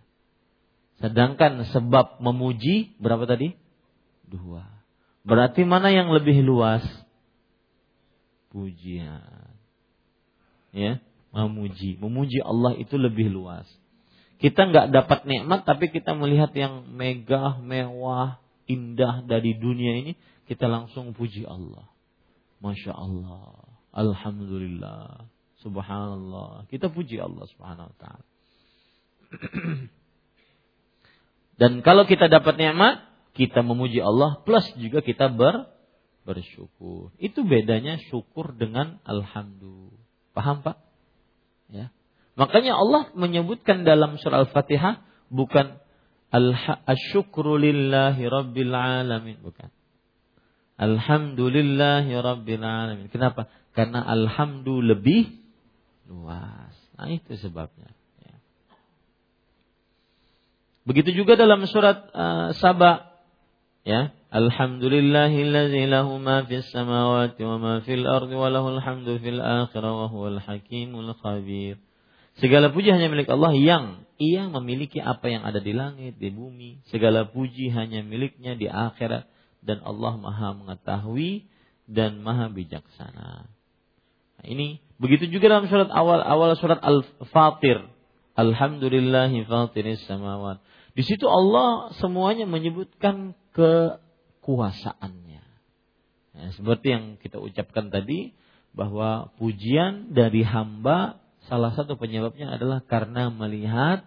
[1.00, 3.56] Sedangkan sebab memuji berapa tadi?
[4.28, 4.64] Dua.
[5.24, 6.84] Berarti mana yang lebih luas?
[8.52, 9.52] Pujian.
[10.76, 11.00] Ya,
[11.36, 12.00] memuji.
[12.00, 13.68] Memuji Allah itu lebih luas.
[14.40, 18.40] Kita nggak dapat nikmat tapi kita melihat yang megah, mewah,
[18.72, 20.16] indah dari dunia ini,
[20.48, 21.92] kita langsung puji Allah.
[22.64, 23.68] Masya Allah.
[23.92, 25.28] Alhamdulillah.
[25.60, 26.68] Subhanallah.
[26.72, 28.26] Kita puji Allah subhanahu wa ta'ala.
[31.60, 35.72] Dan kalau kita dapat nikmat, kita memuji Allah plus juga kita ber
[36.28, 37.16] bersyukur.
[37.22, 40.04] Itu bedanya syukur dengan alhamdulillah.
[40.36, 40.85] Paham Pak?
[41.72, 41.90] Ya.
[42.36, 45.02] Makanya Allah menyebutkan dalam surah Al-Fatihah
[45.32, 45.80] bukan
[46.86, 49.72] asyukru lillahi rabbil alamin bukan.
[50.76, 53.08] Alhamdulillahi rabbil alamin.
[53.08, 53.48] Kenapa?
[53.72, 55.32] Karena alhamdulillah lebih
[56.12, 56.76] luas.
[57.00, 57.96] Nah itu sebabnya.
[60.86, 63.10] Begitu juga dalam surat uh, Saba
[63.82, 70.12] ya Lahu ma fis samawati wa ma fil ardi wa lahul hamdu fil akhirah wa
[70.12, 71.80] huwal hakimul khabir.
[72.36, 76.84] Segala puji hanya milik Allah yang ia memiliki apa yang ada di langit, di bumi.
[76.92, 79.24] Segala puji hanya miliknya di akhirat
[79.64, 81.48] dan Allah Maha mengetahui
[81.88, 83.48] dan Maha bijaksana.
[84.36, 87.88] Nah, ini begitu juga dalam surat awal awal surat Al-Fatir.
[88.36, 90.60] Alhamdulillahi fatiris samawat
[90.92, 93.36] di situ Allah semuanya menyebutkan
[94.46, 95.44] kekuasaannya.
[96.38, 98.38] Ya, seperti yang kita ucapkan tadi
[98.78, 101.18] bahwa pujian dari hamba
[101.50, 104.06] salah satu penyebabnya adalah karena melihat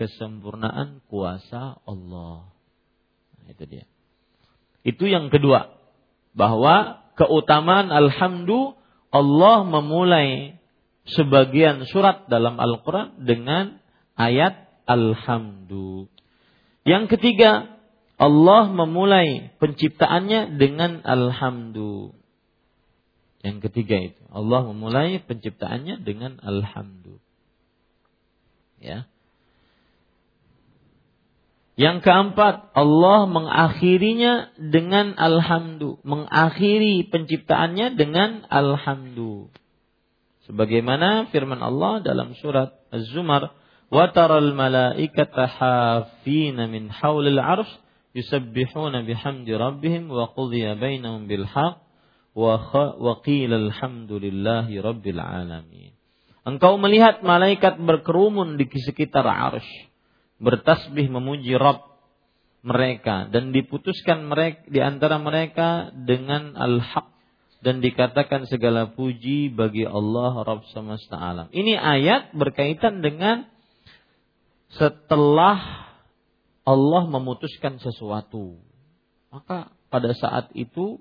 [0.00, 2.48] kesempurnaan kuasa Allah.
[3.44, 3.84] Nah, itu dia.
[4.88, 5.76] Itu yang kedua,
[6.32, 10.60] bahwa keutamaan alhamdulillah Allah memulai
[11.08, 13.80] sebagian surat dalam Al-Qur'an dengan
[14.16, 16.12] ayat alhamdu.
[16.84, 17.77] Yang ketiga,
[18.18, 22.18] Allah memulai penciptaannya dengan alhamdu.
[23.46, 27.22] Yang ketiga itu, Allah memulai penciptaannya dengan alhamdu.
[28.82, 29.06] Ya.
[31.78, 39.46] Yang keempat, Allah mengakhirinya dengan alhamdu, mengakhiri penciptaannya dengan alhamdu.
[40.50, 43.54] Sebagaimana firman Allah dalam surat Az-Zumar,
[43.94, 47.86] "Wa taral malaikata hafina min haulil 'arsy"
[48.16, 51.74] yusabbihuna bihamdi rabbihim wa qudhiya bainahum bil wa
[52.96, 55.92] wa alhamdulillahi rabbil alamin.
[56.46, 59.68] Engkau melihat malaikat berkerumun di sekitar arsh
[60.38, 61.82] bertasbih memuji Rabb
[62.62, 67.10] mereka dan diputuskan mereka di antara mereka dengan al-haq
[67.58, 71.50] dan dikatakan segala puji bagi Allah Rabb semesta alam.
[71.50, 73.50] Ini ayat berkaitan dengan
[74.78, 75.87] setelah
[76.68, 78.60] Allah memutuskan sesuatu.
[79.32, 81.00] Maka pada saat itu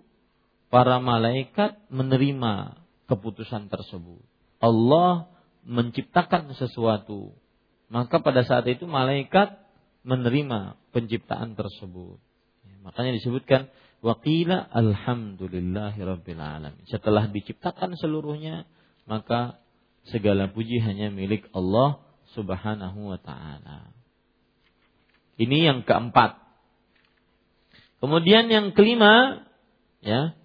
[0.71, 2.79] para malaikat menerima
[3.11, 4.23] keputusan tersebut.
[4.63, 5.27] Allah
[5.67, 7.35] menciptakan sesuatu,
[7.91, 9.59] maka pada saat itu malaikat
[10.07, 12.19] menerima penciptaan tersebut.
[12.63, 13.67] Ya, makanya disebutkan
[13.99, 16.83] waqila alhamdulillahirabbil alamin.
[16.87, 18.63] Setelah diciptakan seluruhnya,
[19.03, 19.59] maka
[20.07, 21.99] segala puji hanya milik Allah
[22.31, 23.96] Subhanahu wa taala.
[25.37, 26.41] Ini yang keempat.
[28.01, 29.45] Kemudian yang kelima,
[30.01, 30.37] ya,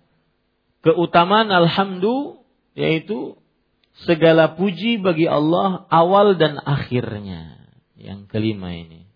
[0.84, 2.40] keutamaan alhamdulillah
[2.72, 3.36] yaitu
[4.08, 7.60] segala puji bagi Allah awal dan akhirnya.
[7.96, 9.06] Yang kelima ini.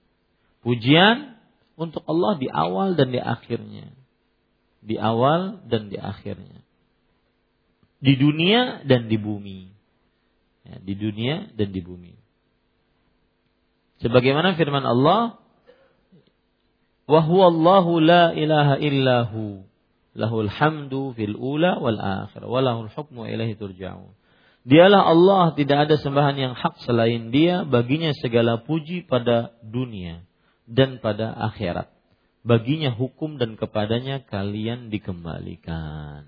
[0.63, 1.35] Pujian
[1.75, 3.91] untuk Allah di awal dan di akhirnya.
[4.85, 6.63] Di awal dan di akhirnya.
[7.99, 9.61] Di dunia dan di bumi.
[10.67, 12.15] Ya, di dunia dan di bumi.
[14.05, 15.41] Sebagaimana firman Allah,
[17.07, 19.63] "Wa Allahu la ilaha illahu,
[20.19, 24.13] lahul hamdu fil ula wal akhir, wa lahul hukmu ilaihi turja'un."
[24.67, 30.27] Dialah Allah, tidak ada sembahan yang hak selain Dia, baginya segala puji pada dunia
[30.67, 31.87] dan pada akhirat.
[32.43, 36.27] Baginya hukum dan kepadanya kalian dikembalikan.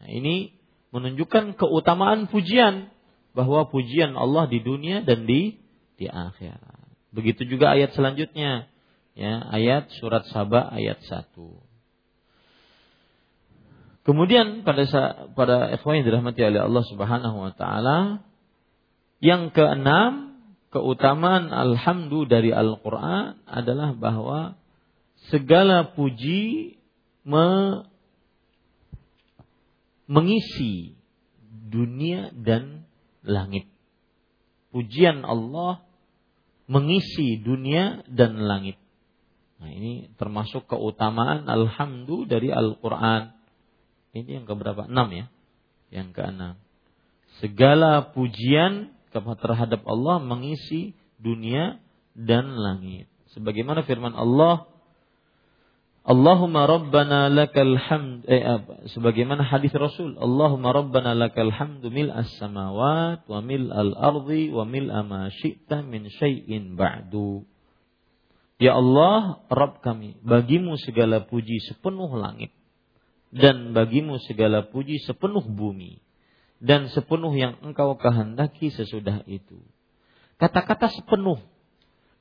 [0.00, 0.56] Nah, ini
[0.96, 2.88] menunjukkan keutamaan pujian
[3.36, 5.60] bahwa pujian Allah di dunia dan di
[6.00, 6.88] di akhirat.
[7.12, 8.68] Begitu juga ayat selanjutnya,
[9.16, 11.32] ya, ayat surat Saba ayat 1.
[14.06, 14.86] Kemudian pada
[15.34, 18.22] pada ikhwan yang dirahmati oleh Allah Subhanahu wa taala
[19.18, 20.38] yang keenam
[20.70, 24.54] keutamaan alhamdulillah dari Al-Qur'an adalah bahwa
[25.26, 26.78] segala puji
[27.26, 27.82] me,
[30.06, 30.94] mengisi
[31.50, 32.86] dunia dan
[33.26, 33.66] langit.
[34.70, 35.82] Pujian Allah
[36.70, 38.78] mengisi dunia dan langit.
[39.56, 43.36] Nah, ini termasuk keutamaan alhamdulillah dari Al-Qur'an
[44.16, 44.88] ini yang keberapa?
[44.88, 45.26] Enam ya.
[45.92, 46.54] Yang keenam.
[47.44, 51.76] Segala pujian terhadap Allah mengisi dunia
[52.16, 53.12] dan langit.
[53.36, 54.64] Sebagaimana firman Allah,
[56.06, 62.30] Allahumma rabbana lakal hamd eh, apa, sebagaimana hadis Rasul Allahumma rabbana lakal hamdu mil as
[62.38, 67.42] samawat wa mil al ardi wa mil ma syi'ta min syai'in ba'du
[68.56, 72.56] Ya Allah Rabb kami bagimu segala puji sepenuh langit
[73.28, 76.00] dan bagimu segala puji sepenuh bumi
[76.56, 79.60] dan sepenuh yang engkau kehendaki sesudah itu.
[80.40, 81.40] Kata-kata sepenuh.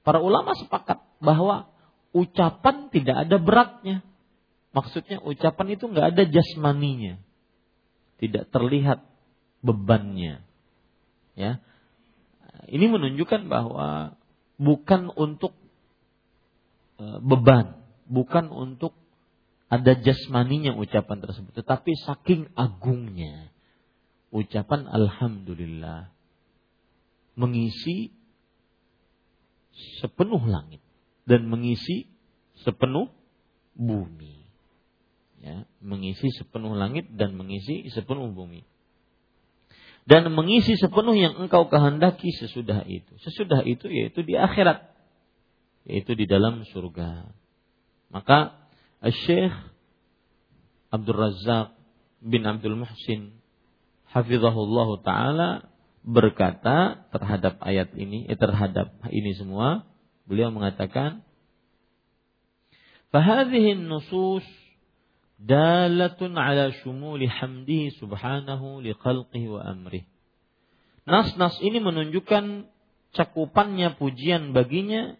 [0.03, 1.71] Para ulama sepakat bahwa
[2.11, 3.97] ucapan tidak ada beratnya.
[4.75, 7.15] Maksudnya ucapan itu nggak ada jasmaninya.
[8.19, 9.07] Tidak terlihat
[9.63, 10.43] bebannya.
[11.35, 11.63] Ya.
[12.67, 14.19] Ini menunjukkan bahwa
[14.59, 15.55] bukan untuk
[16.99, 18.95] beban, bukan untuk
[19.67, 23.49] ada jasmaninya ucapan tersebut, tetapi saking agungnya
[24.29, 26.13] ucapan alhamdulillah
[27.35, 28.15] mengisi
[29.99, 30.79] sepenuh langit
[31.27, 32.07] dan mengisi
[32.63, 33.11] sepenuh
[33.75, 34.47] bumi.
[35.43, 38.65] Ya, mengisi sepenuh langit dan mengisi sepenuh bumi.
[40.05, 43.13] Dan mengisi sepenuh yang engkau kehendaki sesudah itu.
[43.21, 44.94] Sesudah itu yaitu di akhirat
[45.88, 47.32] Yaitu di dalam surga.
[48.10, 48.56] Maka
[49.00, 49.54] Syekh
[50.90, 51.78] Abdul Razak
[52.20, 53.40] bin Abdul Muhsin
[54.10, 55.50] hafizahullah taala
[56.04, 59.88] berkata terhadap ayat ini eh, terhadap ini semua
[60.28, 61.24] beliau mengatakan
[63.10, 64.46] فهذه النصوص
[65.42, 70.04] دالة على شمول حمده سبحانه لخلقه وأمره
[71.10, 72.70] Nas-nas ini menunjukkan
[73.16, 75.18] cakupannya pujian baginya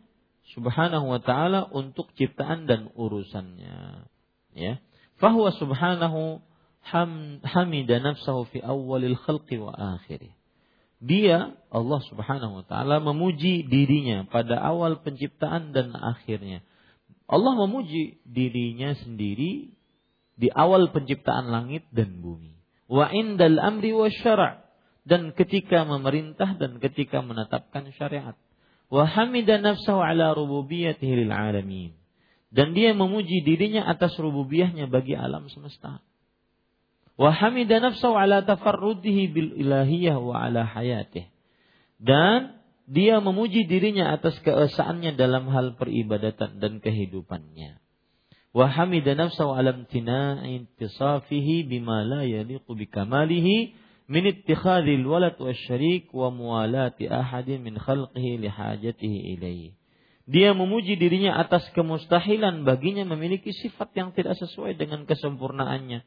[0.54, 4.06] subhanahu wa taala untuk ciptaan dan urusannya.
[4.54, 4.78] Ya.
[5.18, 6.44] Fahuwa subhanahu
[6.86, 10.36] ham, hamida nafsahu fi awalil khalqi wa akhirih.
[11.06, 16.64] Dia Allah Subhanahu wa taala memuji dirinya pada awal penciptaan dan akhirnya.
[17.26, 19.76] Allah memuji dirinya sendiri
[20.40, 22.58] di awal penciptaan langit dan bumi.
[22.86, 24.66] Wa indal amri wa syara'
[25.06, 28.38] dan ketika memerintah dan ketika menetapkan syariat
[28.90, 31.92] wa hamida nafsahu ala rububiyyatihi lil alamin.
[32.56, 36.00] Dan dia memuji dirinya atas rububiyahnya bagi alam semesta.
[37.20, 41.28] Wa hamida nafsahu ala tafarrudihi bil ilahiyah wa ala hayatih.
[42.00, 42.56] Dan
[42.86, 47.82] dia memuji dirinya atas keesaannya dalam hal peribadatan dan kehidupannya.
[48.56, 53.76] Wa hamida nafsahu ala imtina'i intisafihi bima la yaliqu bikamalihi
[54.06, 59.70] min ittikhadil walad syarik wa muwalati ahadin min khalqihi li hajatihi ilaihi.
[60.26, 66.02] Dia memuji dirinya atas kemustahilan baginya memiliki sifat yang tidak sesuai dengan kesempurnaannya.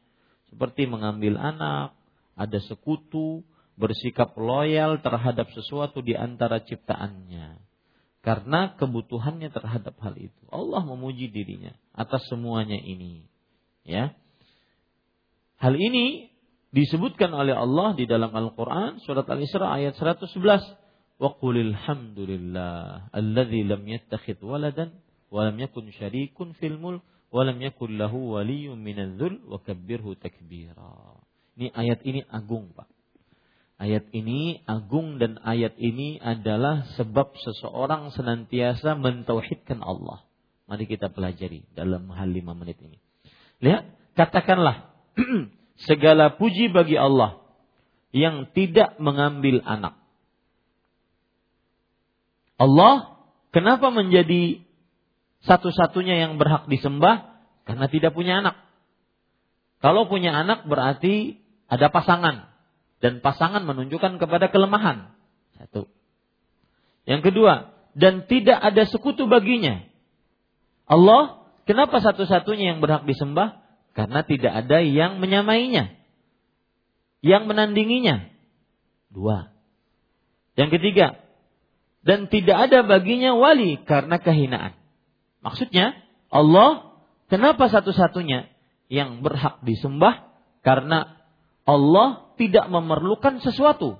[0.51, 1.95] Seperti mengambil anak,
[2.35, 3.47] ada sekutu,
[3.79, 7.63] bersikap loyal terhadap sesuatu di antara ciptaannya.
[8.19, 10.43] Karena kebutuhannya terhadap hal itu.
[10.51, 13.23] Allah memuji dirinya atas semuanya ini.
[13.87, 14.11] Ya.
[15.63, 16.28] Hal ini
[16.69, 20.29] disebutkan oleh Allah di dalam Al-Quran surat Al-Isra ayat 111.
[21.19, 24.95] Wa qulil hamdulillah alladzi lam yattakhid waladan
[25.27, 31.19] wa lam yakun syarikun fil mulk wa lam yakun lahu waliyyun minadh-dhul wa kabbirhu takbira.
[31.59, 32.87] Ini ayat ini agung, Pak.
[33.79, 40.23] Ayat ini agung dan ayat ini adalah sebab seseorang senantiasa mentauhidkan Allah.
[40.67, 42.99] Mari kita pelajari dalam hal lima menit ini.
[43.59, 44.91] Lihat, katakanlah
[45.85, 47.39] segala puji bagi Allah
[48.11, 49.95] yang tidak mengambil anak.
[52.59, 53.21] Allah
[53.55, 54.65] kenapa menjadi
[55.47, 57.39] satu-satunya yang berhak disembah?
[57.63, 58.59] Karena tidak punya anak.
[59.79, 61.39] Kalau punya anak berarti
[61.71, 62.51] ada pasangan
[62.99, 65.15] dan pasangan menunjukkan kepada kelemahan.
[65.55, 65.87] Satu.
[67.07, 69.87] Yang kedua, dan tidak ada sekutu baginya.
[70.89, 73.58] Allah, kenapa satu-satunya yang berhak disembah?
[73.93, 75.95] Karena tidak ada yang menyamainya.
[77.19, 78.31] Yang menandinginya.
[79.11, 79.51] Dua.
[80.55, 81.07] Yang ketiga,
[82.03, 84.75] dan tidak ada baginya wali karena kehinaan.
[85.43, 85.99] Maksudnya,
[86.31, 88.47] Allah kenapa satu-satunya
[88.87, 90.31] yang berhak disembah?
[90.63, 91.19] Karena
[91.67, 93.99] Allah tidak memerlukan sesuatu.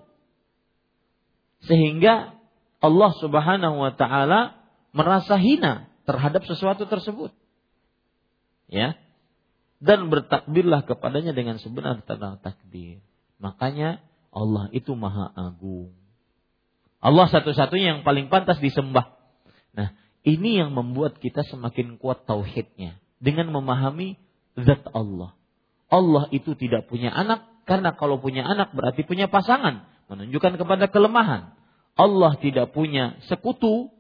[1.64, 2.36] Sehingga
[2.80, 4.56] Allah Subhanahu wa taala
[4.96, 7.36] merasa hina terhadap sesuatu tersebut.
[8.72, 8.96] Ya.
[9.80, 13.00] Dan bertakbirlah kepadanya dengan sebenar tanda takbir.
[13.40, 15.96] Makanya Allah itu maha agung.
[17.00, 19.16] Allah satu-satunya yang paling pantas disembah.
[19.72, 19.96] Nah,
[20.28, 24.20] ini yang membuat kita semakin kuat tauhidnya dengan memahami
[24.60, 25.32] zat Allah.
[25.88, 31.56] Allah itu tidak punya anak, karena kalau punya anak berarti punya pasangan, menunjukkan kepada kelemahan.
[31.96, 33.92] Allah tidak punya sekutu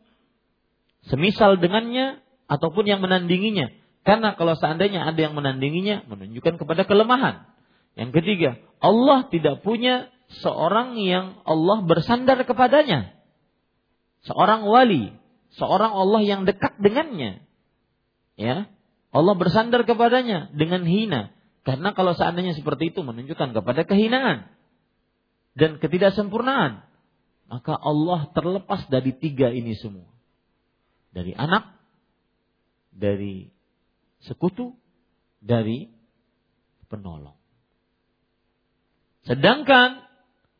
[1.07, 2.19] semisal dengannya
[2.51, 3.71] ataupun yang menandinginya.
[4.09, 7.45] Karena kalau seandainya ada yang menandinginya, menunjukkan kepada kelemahan.
[7.93, 10.09] Yang ketiga, Allah tidak punya
[10.41, 13.13] seorang yang Allah bersandar kepadanya.
[14.25, 15.13] Seorang wali,
[15.53, 17.45] seorang Allah yang dekat dengannya.
[18.33, 18.65] Ya,
[19.13, 21.29] Allah bersandar kepadanya dengan hina.
[21.61, 24.49] Karena kalau seandainya seperti itu menunjukkan kepada kehinaan
[25.53, 26.81] dan ketidaksempurnaan,
[27.45, 30.09] maka Allah terlepas dari tiga ini semua.
[31.13, 31.77] Dari anak,
[32.89, 33.58] dari
[34.23, 34.75] sekutu,
[35.39, 35.87] dari
[36.91, 37.37] penolong.
[39.23, 40.03] Sedangkan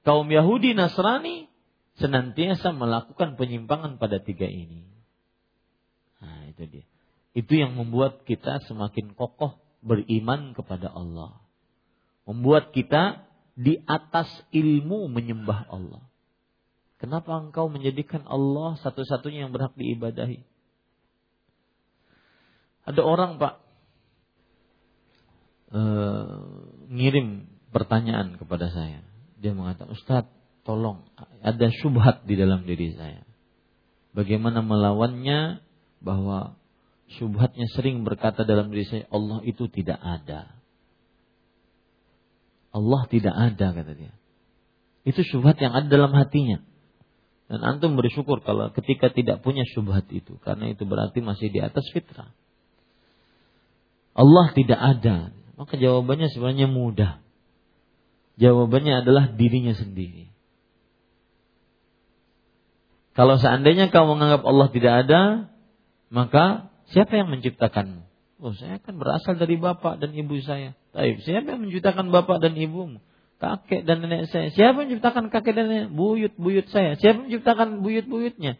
[0.07, 1.51] kaum Yahudi Nasrani
[1.99, 4.87] senantiasa melakukan penyimpangan pada tiga ini.
[6.23, 6.85] Nah, itu dia.
[7.35, 11.39] Itu yang membuat kita semakin kokoh beriman kepada Allah.
[12.27, 13.27] Membuat kita
[13.59, 16.03] di atas ilmu menyembah Allah.
[16.99, 20.43] Kenapa engkau menjadikan Allah satu-satunya yang berhak diibadahi?
[22.89, 23.61] Ada orang pak
[25.77, 26.41] uh,
[26.89, 29.05] ngirim pertanyaan kepada saya.
[29.37, 30.33] Dia mengatakan, Ustadz,
[30.65, 31.05] tolong
[31.45, 33.23] ada syubhat di dalam diri saya.
[34.17, 35.61] Bagaimana melawannya
[36.01, 36.57] bahwa
[37.13, 40.57] syubhatnya sering berkata dalam diri saya, Allah itu tidak ada.
[42.73, 44.13] Allah tidak ada kata dia.
[45.05, 46.61] Itu syubhat yang ada dalam hatinya.
[47.49, 50.37] Dan antum bersyukur kalau ketika tidak punya syubhat itu.
[50.41, 52.29] Karena itu berarti masih di atas fitrah.
[54.19, 55.31] Allah tidak ada.
[55.55, 57.23] Maka jawabannya sebenarnya mudah.
[58.35, 60.31] Jawabannya adalah dirinya sendiri.
[63.15, 65.21] Kalau seandainya kau menganggap Allah tidak ada,
[66.07, 68.01] maka Siapa yang menciptakanmu?
[68.39, 70.73] Oh, saya kan berasal dari bapak dan ibu saya.
[70.95, 73.03] Tapi siapa yang menciptakan bapak dan ibumu?
[73.39, 74.49] Kakek dan nenek saya.
[74.51, 75.89] Siapa yang menciptakan kakek dan nenek?
[75.93, 76.97] Buyut-buyut saya.
[76.97, 78.57] Siapa yang menciptakan buyut-buyutnya?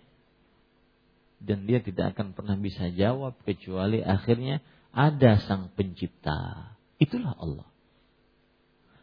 [1.39, 4.59] Dan dia tidak akan pernah bisa jawab kecuali akhirnya
[4.93, 6.73] ada sang pencipta.
[6.99, 7.69] Itulah Allah.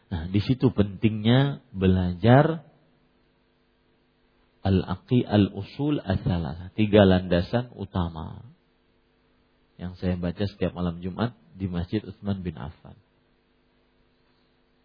[0.07, 2.63] Nah, di situ pentingnya belajar
[4.63, 6.71] al-aqi al-usul asalah.
[6.75, 8.43] Tiga landasan utama
[9.77, 12.97] yang saya baca setiap malam Jumat di Masjid Utsman bin Affan.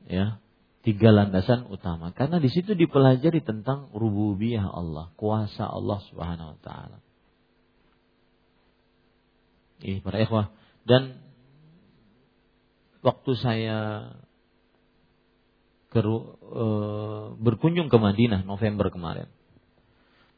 [0.06, 0.42] Ya,
[0.82, 6.98] tiga landasan utama karena di situ dipelajari tentang rububiyah Allah, kuasa Allah Subhanahu wa taala.
[9.82, 10.50] Ini para ikhwah
[10.88, 11.22] dan
[13.02, 13.78] waktu saya
[15.92, 16.66] ke, e,
[17.38, 19.28] berkunjung ke Madinah November kemarin.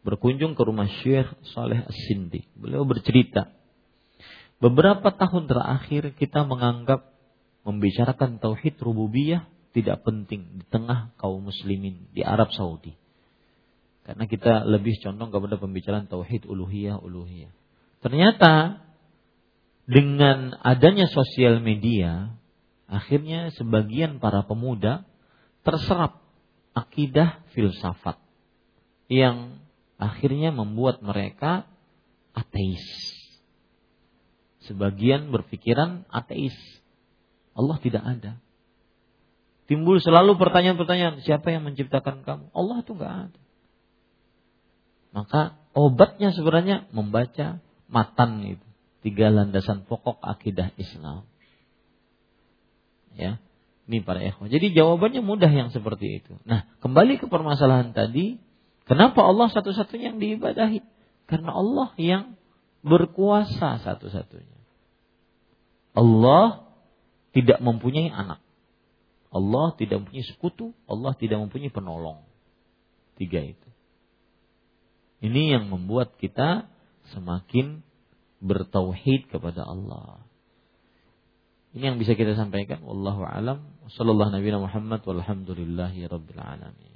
[0.04, 2.44] Berkunjung ke rumah Syekh Saleh As-Sindi.
[2.58, 3.48] Beliau bercerita
[4.64, 7.12] Beberapa tahun terakhir kita menganggap
[7.68, 9.44] membicarakan tauhid rububiyah
[9.76, 12.96] tidak penting di tengah kaum muslimin di Arab Saudi.
[14.08, 17.52] Karena kita lebih condong kepada pembicaraan tauhid uluhiyah uluhiyah.
[18.00, 18.80] Ternyata
[19.84, 22.32] dengan adanya sosial media,
[22.88, 25.04] akhirnya sebagian para pemuda
[25.64, 26.24] terserap
[26.72, 28.16] akidah filsafat
[29.12, 29.60] yang
[30.00, 31.68] akhirnya membuat mereka
[32.32, 32.84] ateis.
[34.64, 36.56] Sebagian berpikiran ateis.
[37.52, 38.32] Allah tidak ada.
[39.68, 42.44] Timbul selalu pertanyaan-pertanyaan, siapa yang menciptakan kamu?
[42.52, 43.40] Allah itu nggak ada.
[45.14, 45.42] Maka
[45.76, 48.73] obatnya sebenarnya membaca matan itu
[49.04, 51.28] tiga landasan pokok akidah Islam.
[53.14, 53.38] Ya,
[53.84, 54.48] ini para ikhwan.
[54.48, 56.40] Jadi jawabannya mudah yang seperti itu.
[56.48, 58.40] Nah, kembali ke permasalahan tadi,
[58.88, 60.80] kenapa Allah satu-satunya yang diibadahi?
[61.28, 62.40] Karena Allah yang
[62.80, 64.58] berkuasa satu-satunya.
[65.94, 66.64] Allah
[67.36, 68.40] tidak mempunyai anak.
[69.34, 72.24] Allah tidak mempunyai sekutu, Allah tidak mempunyai penolong.
[73.20, 73.68] Tiga itu.
[75.22, 76.70] Ini yang membuat kita
[77.14, 77.84] semakin
[78.42, 80.24] bertauhid kepada Allah.
[81.74, 82.86] Ini yang bisa kita sampaikan.
[82.86, 83.66] Wallahu alam.
[83.98, 86.94] Sallallahu Nabi Muhammad walhamdulillahi rabbil alamin.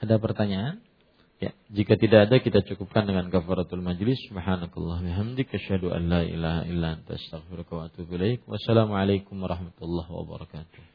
[0.00, 0.80] Ada pertanyaan?
[1.36, 4.16] Ya, jika tidak ada kita cukupkan dengan kafaratul majlis.
[4.32, 8.16] Subhanakallah bihamdik asyhadu an la ilaha illa anta astaghfiruka wa atubu.
[8.48, 10.93] Wassalamualaikum warahmatullahi wabarakatuh.